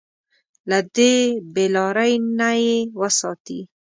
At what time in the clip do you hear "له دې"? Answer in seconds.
0.69-1.15